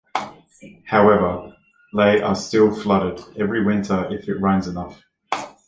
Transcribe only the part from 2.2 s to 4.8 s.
are still flooded every winter if it rains